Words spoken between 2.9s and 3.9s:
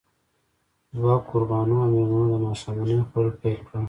خوړل پيل کړل.